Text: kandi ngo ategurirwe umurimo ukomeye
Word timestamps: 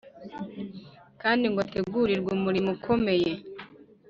kandi 1.21 1.45
ngo 1.49 1.59
ategurirwe 1.65 2.29
umurimo 2.37 2.69
ukomeye 2.77 3.31